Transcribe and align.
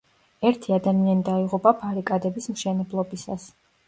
ერთი 0.49 0.71
ადამიანი 0.77 1.21
დაიღუპა 1.27 1.73
ბარიკადების 1.81 2.49
მშენებლობისას. 2.55 3.47